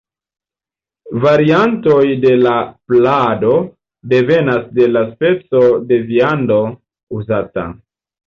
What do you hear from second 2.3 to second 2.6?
la